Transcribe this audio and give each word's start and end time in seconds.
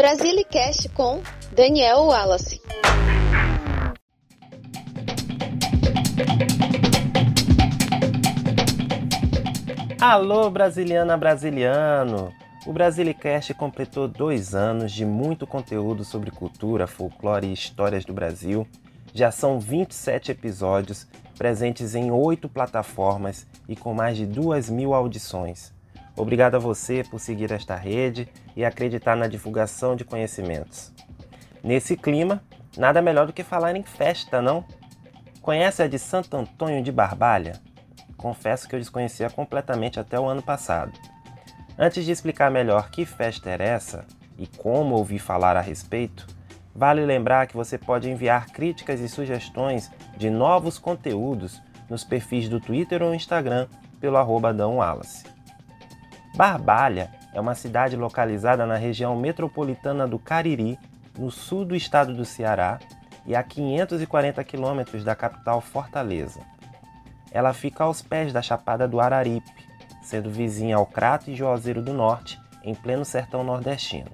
Brasilicast 0.00 0.88
com 0.94 1.20
Daniel 1.52 2.04
Wallace. 2.06 2.58
Alô, 10.00 10.48
brasiliana 10.48 11.18
brasiliano! 11.18 12.32
O 12.66 12.72
Brasilicast 12.72 13.52
completou 13.52 14.08
dois 14.08 14.54
anos 14.54 14.90
de 14.90 15.04
muito 15.04 15.46
conteúdo 15.46 16.02
sobre 16.02 16.30
cultura, 16.30 16.86
folclore 16.86 17.48
e 17.48 17.52
histórias 17.52 18.02
do 18.02 18.14
Brasil. 18.14 18.66
Já 19.12 19.30
são 19.30 19.60
27 19.60 20.30
episódios, 20.30 21.06
presentes 21.36 21.94
em 21.94 22.10
oito 22.10 22.48
plataformas 22.48 23.46
e 23.68 23.76
com 23.76 23.92
mais 23.92 24.16
de 24.16 24.24
duas 24.24 24.70
mil 24.70 24.94
audições. 24.94 25.78
Obrigado 26.16 26.56
a 26.56 26.58
você 26.58 27.04
por 27.04 27.18
seguir 27.18 27.52
esta 27.52 27.76
rede 27.76 28.28
e 28.56 28.64
acreditar 28.64 29.16
na 29.16 29.26
divulgação 29.26 29.96
de 29.96 30.04
conhecimentos. 30.04 30.92
Nesse 31.62 31.96
clima, 31.96 32.42
nada 32.76 33.00
melhor 33.00 33.26
do 33.26 33.32
que 33.32 33.42
falar 33.42 33.76
em 33.76 33.82
festa, 33.82 34.42
não? 34.42 34.64
Conhece 35.40 35.82
a 35.82 35.88
de 35.88 35.98
Santo 35.98 36.36
Antônio 36.36 36.82
de 36.82 36.92
Barbalha? 36.92 37.60
Confesso 38.16 38.68
que 38.68 38.74
eu 38.74 38.78
desconhecia 38.78 39.30
completamente 39.30 39.98
até 39.98 40.20
o 40.20 40.26
ano 40.26 40.42
passado. 40.42 40.92
Antes 41.78 42.04
de 42.04 42.12
explicar 42.12 42.50
melhor 42.50 42.90
que 42.90 43.06
festa 43.06 43.48
era 43.48 43.64
essa 43.64 44.04
e 44.36 44.46
como 44.46 44.96
ouvi 44.96 45.18
falar 45.18 45.56
a 45.56 45.62
respeito, 45.62 46.26
vale 46.74 47.04
lembrar 47.04 47.46
que 47.46 47.56
você 47.56 47.78
pode 47.78 48.10
enviar 48.10 48.46
críticas 48.50 49.00
e 49.00 49.08
sugestões 49.08 49.90
de 50.16 50.28
novos 50.28 50.78
conteúdos 50.78 51.62
nos 51.88 52.04
perfis 52.04 52.48
do 52.48 52.60
Twitter 52.60 53.02
ou 53.02 53.14
Instagram 53.14 53.66
pelo 53.98 54.18
arroba 54.18 54.52
Wallace. 54.52 55.24
Barbalha 56.34 57.10
é 57.32 57.40
uma 57.40 57.54
cidade 57.54 57.96
localizada 57.96 58.66
na 58.66 58.76
região 58.76 59.16
metropolitana 59.16 60.06
do 60.06 60.18
Cariri, 60.18 60.78
no 61.18 61.30
sul 61.30 61.64
do 61.64 61.74
estado 61.74 62.14
do 62.14 62.24
Ceará 62.24 62.78
e 63.26 63.34
a 63.34 63.42
540 63.42 64.42
quilômetros 64.44 65.04
da 65.04 65.14
capital 65.14 65.60
Fortaleza. 65.60 66.40
Ela 67.30 67.52
fica 67.52 67.84
aos 67.84 68.02
pés 68.02 68.32
da 68.32 68.42
Chapada 68.42 68.88
do 68.88 69.00
Araripe, 69.00 69.50
sendo 70.02 70.30
vizinha 70.30 70.76
ao 70.76 70.86
Crato 70.86 71.30
e 71.30 71.34
Juazeiro 71.34 71.82
do 71.82 71.92
Norte, 71.92 72.40
em 72.64 72.74
pleno 72.74 73.04
sertão 73.04 73.44
nordestino. 73.44 74.10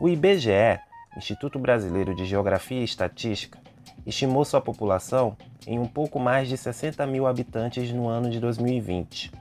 O 0.00 0.08
IBGE, 0.08 0.78
Instituto 1.16 1.58
Brasileiro 1.58 2.14
de 2.14 2.24
Geografia 2.24 2.80
e 2.80 2.84
Estatística, 2.84 3.58
estimou 4.06 4.44
sua 4.44 4.60
população 4.60 5.36
em 5.66 5.78
um 5.78 5.86
pouco 5.86 6.18
mais 6.18 6.48
de 6.48 6.56
60 6.56 7.04
mil 7.06 7.26
habitantes 7.26 7.92
no 7.92 8.08
ano 8.08 8.30
de 8.30 8.40
2020. 8.40 9.32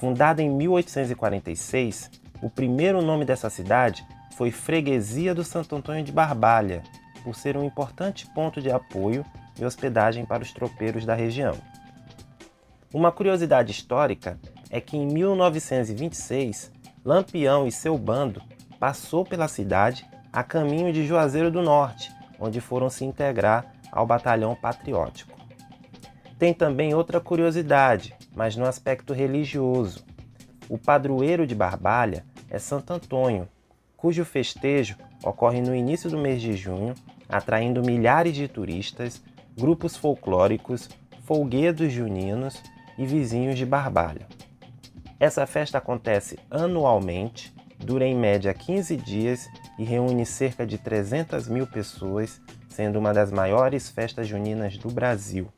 Fundada 0.00 0.40
em 0.42 0.48
1846, 0.48 2.10
o 2.40 2.48
primeiro 2.48 3.02
nome 3.02 3.26
dessa 3.26 3.50
cidade 3.50 4.02
foi 4.34 4.50
Freguesia 4.50 5.34
do 5.34 5.44
Santo 5.44 5.76
Antônio 5.76 6.02
de 6.02 6.10
Barbalha, 6.10 6.82
por 7.22 7.34
ser 7.34 7.54
um 7.54 7.62
importante 7.62 8.26
ponto 8.34 8.62
de 8.62 8.70
apoio 8.70 9.26
e 9.58 9.64
hospedagem 9.64 10.24
para 10.24 10.42
os 10.42 10.54
tropeiros 10.54 11.04
da 11.04 11.14
região. 11.14 11.54
Uma 12.94 13.12
curiosidade 13.12 13.72
histórica 13.72 14.40
é 14.70 14.80
que 14.80 14.96
em 14.96 15.06
1926, 15.06 16.72
Lampião 17.04 17.66
e 17.66 17.72
seu 17.72 17.98
bando 17.98 18.40
passou 18.78 19.22
pela 19.22 19.48
cidade 19.48 20.08
a 20.32 20.42
caminho 20.42 20.94
de 20.94 21.06
Juazeiro 21.06 21.50
do 21.50 21.60
Norte, 21.60 22.10
onde 22.38 22.58
foram 22.58 22.88
se 22.88 23.04
integrar 23.04 23.66
ao 23.92 24.06
Batalhão 24.06 24.56
Patriótico. 24.56 25.39
Tem 26.40 26.54
também 26.54 26.94
outra 26.94 27.20
curiosidade, 27.20 28.16
mas 28.34 28.56
no 28.56 28.64
aspecto 28.64 29.12
religioso. 29.12 30.02
O 30.70 30.78
padroeiro 30.78 31.46
de 31.46 31.54
Barbalha 31.54 32.24
é 32.48 32.58
Santo 32.58 32.94
Antônio, 32.94 33.46
cujo 33.94 34.24
festejo 34.24 34.96
ocorre 35.22 35.60
no 35.60 35.74
início 35.74 36.08
do 36.08 36.16
mês 36.16 36.40
de 36.40 36.56
junho, 36.56 36.94
atraindo 37.28 37.84
milhares 37.84 38.34
de 38.34 38.48
turistas, 38.48 39.22
grupos 39.54 39.98
folclóricos, 39.98 40.88
folguedos 41.24 41.92
juninos 41.92 42.62
e 42.96 43.04
vizinhos 43.04 43.58
de 43.58 43.66
Barbalha. 43.66 44.26
Essa 45.18 45.46
festa 45.46 45.76
acontece 45.76 46.38
anualmente, 46.50 47.54
dura 47.76 48.06
em 48.06 48.16
média 48.16 48.54
15 48.54 48.96
dias 48.96 49.46
e 49.78 49.84
reúne 49.84 50.24
cerca 50.24 50.66
de 50.66 50.78
300 50.78 51.48
mil 51.48 51.66
pessoas, 51.66 52.40
sendo 52.66 52.98
uma 52.98 53.12
das 53.12 53.30
maiores 53.30 53.90
festas 53.90 54.26
juninas 54.26 54.78
do 54.78 54.88
Brasil. 54.88 55.52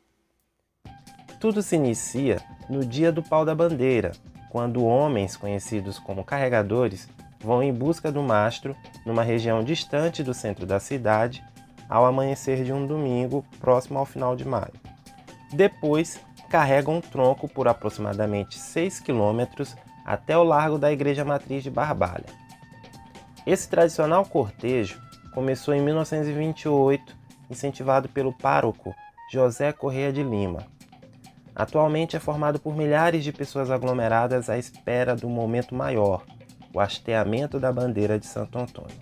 Tudo 1.43 1.61
se 1.61 1.75
inicia 1.75 2.41
no 2.69 2.85
dia 2.85 3.11
do 3.11 3.21
pau 3.21 3.43
da 3.43 3.53
bandeira, 3.53 4.13
quando 4.49 4.85
homens 4.85 5.35
conhecidos 5.35 5.99
como 5.99 6.23
carregadores 6.23 7.09
vão 7.37 7.61
em 7.61 7.73
busca 7.73 8.09
do 8.09 8.23
mastro 8.23 8.73
numa 9.05 9.23
região 9.23 9.61
distante 9.61 10.23
do 10.23 10.33
centro 10.33 10.65
da 10.65 10.79
cidade 10.79 11.43
ao 11.89 12.05
amanhecer 12.05 12.63
de 12.63 12.71
um 12.71 12.87
domingo 12.87 13.43
próximo 13.59 13.99
ao 13.99 14.05
final 14.05 14.37
de 14.37 14.47
maio. 14.47 14.71
Depois, 15.51 16.17
carregam 16.47 16.95
um 16.95 17.01
tronco 17.01 17.49
por 17.49 17.67
aproximadamente 17.67 18.57
6 18.57 19.01
quilômetros 19.01 19.75
até 20.05 20.37
o 20.37 20.43
largo 20.43 20.77
da 20.77 20.93
Igreja 20.93 21.25
Matriz 21.25 21.61
de 21.61 21.69
Barbalha. 21.69 22.23
Esse 23.45 23.67
tradicional 23.67 24.25
cortejo 24.25 24.97
começou 25.33 25.73
em 25.73 25.81
1928, 25.81 27.13
incentivado 27.49 28.07
pelo 28.07 28.31
pároco 28.31 28.95
José 29.29 29.73
Correia 29.73 30.13
de 30.13 30.23
Lima, 30.23 30.71
Atualmente 31.55 32.15
é 32.15 32.19
formado 32.19 32.59
por 32.59 32.75
milhares 32.75 33.23
de 33.23 33.31
pessoas 33.31 33.69
aglomeradas 33.69 34.49
à 34.49 34.57
espera 34.57 35.15
do 35.15 35.29
momento 35.29 35.75
maior, 35.75 36.25
o 36.73 36.79
hasteamento 36.79 37.59
da 37.59 37.71
bandeira 37.71 38.19
de 38.19 38.25
Santo 38.25 38.57
Antônio. 38.57 38.97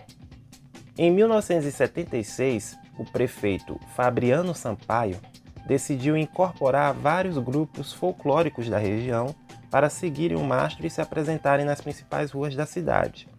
Em 0.98 1.10
1976, 1.10 2.78
o 3.00 3.06
prefeito 3.06 3.80
Fabriano 3.96 4.54
Sampaio 4.54 5.18
decidiu 5.66 6.18
incorporar 6.18 6.94
vários 6.94 7.38
grupos 7.38 7.94
folclóricos 7.94 8.68
da 8.70 8.78
região 8.78 9.34
para 9.70 9.90
seguirem 9.90 10.38
o 10.38 10.44
mastro 10.44 10.86
e 10.86 10.90
se 10.90 11.00
apresentarem 11.00 11.66
nas 11.66 11.80
principais 11.80 12.32
ruas 12.32 12.54
da 12.54 12.66
cidade. 12.66 13.30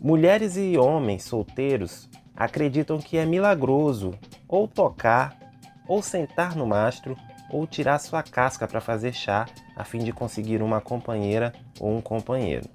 Mulheres 0.00 0.56
e 0.56 0.76
homens 0.76 1.22
solteiros 1.22 2.08
acreditam 2.34 2.98
que 2.98 3.16
é 3.16 3.24
milagroso 3.24 4.12
ou 4.48 4.66
tocar 4.66 5.38
ou 5.86 6.02
sentar 6.02 6.56
no 6.56 6.66
mastro 6.66 7.16
ou 7.50 7.66
tirar 7.66 7.98
sua 7.98 8.22
casca 8.22 8.66
para 8.66 8.80
fazer 8.80 9.12
chá 9.12 9.46
a 9.76 9.84
fim 9.84 9.98
de 9.98 10.12
conseguir 10.12 10.62
uma 10.62 10.80
companheira 10.80 11.52
ou 11.78 11.96
um 11.96 12.00
companheiro. 12.00 12.68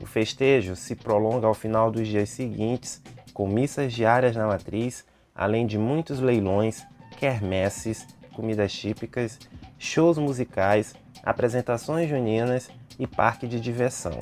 O 0.00 0.06
festejo 0.06 0.76
se 0.76 0.94
prolonga 0.94 1.46
ao 1.46 1.54
final 1.54 1.90
dos 1.90 2.06
dias 2.06 2.28
seguintes, 2.30 3.02
com 3.32 3.48
missas 3.48 3.92
diárias 3.92 4.36
na 4.36 4.46
matriz, 4.46 5.04
além 5.34 5.66
de 5.66 5.78
muitos 5.78 6.20
leilões, 6.20 6.84
quermesses, 7.18 8.06
comidas 8.34 8.72
típicas, 8.72 9.38
shows 9.78 10.18
musicais, 10.18 10.94
apresentações 11.22 12.08
juninas 12.08 12.70
e 12.98 13.06
parque 13.06 13.46
de 13.46 13.60
diversão. 13.60 14.18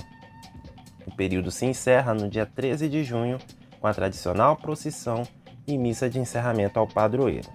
O 1.06 1.14
período 1.14 1.50
se 1.50 1.64
encerra 1.64 2.12
no 2.12 2.28
dia 2.28 2.46
13 2.46 2.88
de 2.88 3.04
junho 3.04 3.38
com 3.80 3.86
a 3.86 3.94
tradicional 3.94 4.56
procissão 4.56 5.22
e 5.66 5.76
missa 5.76 6.08
de 6.08 6.18
encerramento 6.18 6.78
ao 6.78 6.86
padroeiro. 6.86 7.48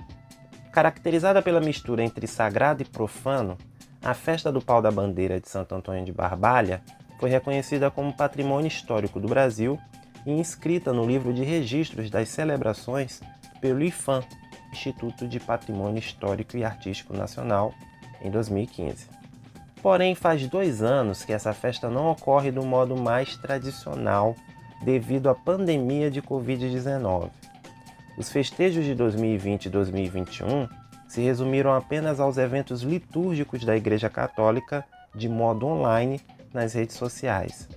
Caracterizada 0.72 1.42
pela 1.42 1.60
mistura 1.60 2.02
entre 2.02 2.26
sagrado 2.26 2.82
e 2.82 2.86
profano, 2.86 3.58
a 4.02 4.14
festa 4.14 4.52
do 4.52 4.62
pau 4.62 4.82
da 4.82 4.90
bandeira 4.90 5.40
de 5.40 5.50
Santo 5.50 5.76
Antônio 5.76 6.06
de 6.06 6.14
Barbalha 6.14 6.82
foi 7.20 7.30
reconhecida 7.30 7.92
como 7.92 8.16
Patrimônio 8.16 8.70
Histórico 8.70 9.20
do 9.20 9.28
Brasil 9.28 9.78
e 10.26 10.32
inscrita 10.32 10.94
no 10.94 11.06
livro 11.06 11.34
de 11.34 11.44
registros 11.44 12.10
das 12.10 12.30
celebrações 12.30 13.20
pelo 13.60 13.84
IFAM, 13.84 14.24
Instituto 14.72 15.28
de 15.28 15.42
Patrimônio 15.42 16.00
Histórico 16.00 16.56
e 16.56 16.64
Artístico 16.64 17.16
Nacional, 17.16 17.74
em 18.22 18.32
2015. 18.32 19.08
Porém, 19.82 20.16
faz 20.16 20.48
dois 20.48 20.82
anos 20.82 21.26
que 21.26 21.34
essa 21.34 21.54
festa 21.54 21.90
não 21.90 22.10
ocorre 22.10 22.50
do 22.50 22.64
modo 22.64 22.96
mais 22.96 23.36
tradicional 23.36 24.36
devido 24.82 25.30
à 25.30 25.36
pandemia 25.36 26.10
de 26.10 26.22
Covid-19. 26.22 27.30
Os 28.18 28.30
festejos 28.30 28.86
de 28.86 28.94
2020 28.94 29.66
e 29.66 29.70
2021 29.70 30.68
se 31.08 31.22
resumiram 31.22 31.74
apenas 31.74 32.20
aos 32.20 32.38
eventos 32.38 32.82
litúrgicos 32.82 33.64
da 33.64 33.76
Igreja 33.76 34.10
Católica 34.10 34.86
de 35.16 35.28
modo 35.28 35.66
online 35.66 36.22
nas 36.54 36.74
redes 36.74 36.96
sociais. 36.96 37.68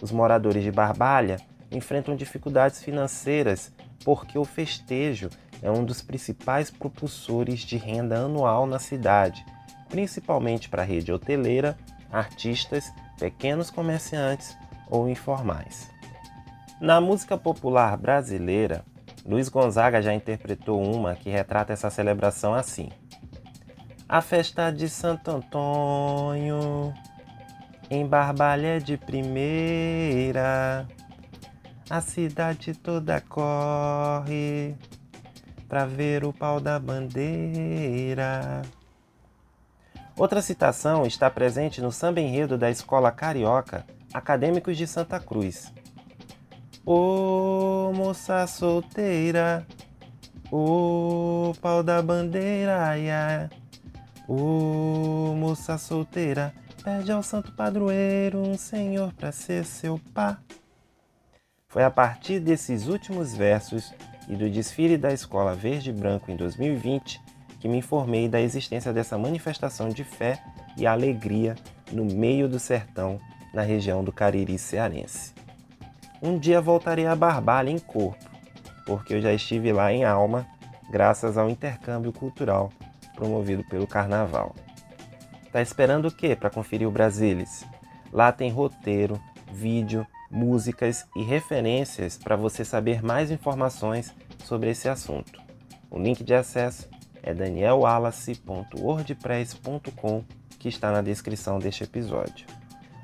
Os 0.00 0.12
moradores 0.12 0.62
de 0.62 0.70
Barbalha 0.70 1.38
enfrentam 1.70 2.14
dificuldades 2.14 2.82
financeiras 2.82 3.72
porque 4.04 4.38
o 4.38 4.44
festejo 4.44 5.28
é 5.62 5.70
um 5.70 5.84
dos 5.84 6.00
principais 6.00 6.70
propulsores 6.70 7.60
de 7.60 7.76
renda 7.76 8.18
anual 8.18 8.66
na 8.66 8.78
cidade, 8.78 9.44
principalmente 9.88 10.68
para 10.68 10.82
a 10.82 10.84
rede 10.84 11.12
hoteleira, 11.12 11.76
artistas, 12.10 12.92
pequenos 13.18 13.70
comerciantes 13.70 14.56
ou 14.88 15.08
informais. 15.08 15.90
Na 16.80 17.00
música 17.00 17.36
popular 17.36 17.96
brasileira, 17.96 18.84
Luiz 19.28 19.50
Gonzaga 19.50 20.00
já 20.00 20.14
interpretou 20.14 20.82
uma 20.82 21.14
que 21.14 21.28
retrata 21.28 21.70
essa 21.70 21.90
celebração 21.90 22.54
assim: 22.54 22.88
A 24.08 24.22
festa 24.22 24.70
de 24.70 24.88
Santo 24.88 25.30
Antônio 25.30 26.94
Em 27.90 28.06
Barbalha 28.06 28.80
de 28.80 28.96
primeira, 28.96 30.88
a 31.90 32.00
cidade 32.00 32.72
toda 32.72 33.20
corre 33.20 34.74
pra 35.68 35.84
ver 35.84 36.24
o 36.24 36.32
pau 36.32 36.58
da 36.58 36.78
bandeira. 36.78 38.62
Outra 40.16 40.40
citação 40.40 41.04
está 41.04 41.28
presente 41.30 41.82
no 41.82 41.92
samba 41.92 42.18
enredo 42.18 42.56
da 42.56 42.70
escola 42.70 43.12
carioca 43.12 43.84
Acadêmicos 44.14 44.74
de 44.74 44.86
Santa 44.86 45.20
Cruz. 45.20 45.70
Ô 46.90 47.92
moça 47.92 48.46
solteira, 48.46 49.66
ô 50.50 51.52
pau 51.60 51.82
da 51.82 52.00
bandeira, 52.00 52.82
ai, 52.82 53.50
Ô 54.26 55.34
moça 55.36 55.76
solteira, 55.76 56.50
pede 56.82 57.12
ao 57.12 57.22
santo 57.22 57.52
padroeiro 57.52 58.40
um 58.40 58.56
senhor 58.56 59.12
para 59.12 59.30
ser 59.32 59.66
seu 59.66 60.00
pá. 60.14 60.38
Foi 61.68 61.84
a 61.84 61.90
partir 61.90 62.40
desses 62.40 62.86
últimos 62.86 63.34
versos 63.34 63.92
e 64.26 64.34
do 64.34 64.48
desfile 64.48 64.96
da 64.96 65.12
Escola 65.12 65.54
Verde 65.54 65.90
e 65.90 65.92
Branco 65.92 66.30
em 66.30 66.36
2020 66.36 67.20
que 67.60 67.68
me 67.68 67.76
informei 67.76 68.30
da 68.30 68.40
existência 68.40 68.94
dessa 68.94 69.18
manifestação 69.18 69.90
de 69.90 70.04
fé 70.04 70.42
e 70.74 70.86
alegria 70.86 71.54
no 71.92 72.06
meio 72.06 72.48
do 72.48 72.58
sertão, 72.58 73.20
na 73.52 73.60
região 73.60 74.02
do 74.02 74.10
Cariri 74.10 74.56
cearense. 74.56 75.37
Um 76.20 76.38
dia 76.38 76.60
voltarei 76.60 77.06
a 77.06 77.14
Barbalha 77.14 77.70
em 77.70 77.78
corpo, 77.78 78.28
porque 78.84 79.14
eu 79.14 79.20
já 79.20 79.32
estive 79.32 79.72
lá 79.72 79.92
em 79.92 80.04
alma, 80.04 80.46
graças 80.90 81.38
ao 81.38 81.48
intercâmbio 81.48 82.12
cultural 82.12 82.72
promovido 83.14 83.64
pelo 83.64 83.86
Carnaval. 83.86 84.54
Tá 85.52 85.60
esperando 85.60 86.08
o 86.08 86.10
que 86.10 86.34
para 86.36 86.50
conferir 86.50 86.86
o 86.86 86.90
Brasilis? 86.90 87.64
Lá 88.12 88.30
tem 88.32 88.50
roteiro, 88.50 89.20
vídeo, 89.52 90.06
músicas 90.30 91.06
e 91.16 91.22
referências 91.22 92.16
para 92.16 92.36
você 92.36 92.64
saber 92.64 93.02
mais 93.02 93.30
informações 93.30 94.14
sobre 94.44 94.70
esse 94.70 94.88
assunto. 94.88 95.40
O 95.90 95.98
link 95.98 96.22
de 96.22 96.34
acesso 96.34 96.88
é 97.22 97.34
danielwallace.wordpress.com 97.34 100.24
que 100.58 100.68
está 100.68 100.92
na 100.92 101.02
descrição 101.02 101.58
deste 101.58 101.84
episódio. 101.84 102.46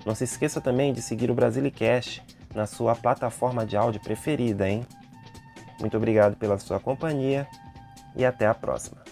Não 0.04 0.14
se 0.14 0.24
esqueça 0.24 0.60
também 0.60 0.92
de 0.92 1.00
seguir 1.00 1.30
o 1.30 1.34
Brasilicast 1.34 2.22
na 2.54 2.66
sua 2.66 2.94
plataforma 2.94 3.66
de 3.66 3.76
áudio 3.76 4.00
preferida, 4.00 4.68
hein? 4.68 4.86
Muito 5.80 5.96
obrigado 5.96 6.36
pela 6.36 6.58
sua 6.58 6.78
companhia 6.78 7.46
e 8.14 8.24
até 8.24 8.46
a 8.46 8.54
próxima. 8.54 9.02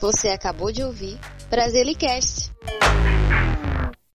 Você 0.00 0.28
acabou 0.28 0.70
de 0.72 0.82
ouvir 0.82 1.18
Brasilicast. 1.48 2.52